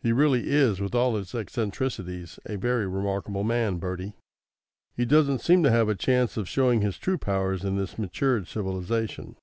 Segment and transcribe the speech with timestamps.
[0.00, 4.14] He really is, with all his eccentricities, a very remarkable man, Bertie.
[4.96, 8.48] He doesn't seem to have a chance of showing his true powers in this matured
[8.48, 9.36] civilisation.